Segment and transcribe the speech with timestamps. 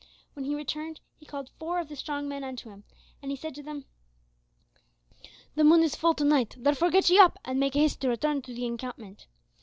[0.33, 2.85] When he returned he called four of the strong men unto him,
[3.21, 3.85] and he said to them,
[5.53, 8.41] "The moon is full to night, therefore get ye up and make haste to return
[8.41, 9.27] to the encampment.